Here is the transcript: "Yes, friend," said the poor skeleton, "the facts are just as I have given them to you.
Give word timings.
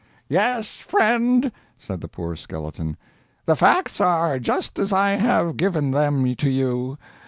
"Yes, 0.29 0.77
friend," 0.77 1.51
said 1.77 2.01
the 2.01 2.07
poor 2.07 2.35
skeleton, 2.35 2.97
"the 3.45 3.55
facts 3.55 4.01
are 4.01 4.39
just 4.39 4.79
as 4.79 4.91
I 4.91 5.09
have 5.11 5.57
given 5.57 5.91
them 5.91 6.35
to 6.37 6.49
you. 6.49 6.97